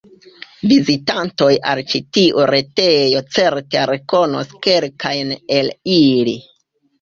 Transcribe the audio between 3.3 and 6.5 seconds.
certe rekonos kelkajn el ili.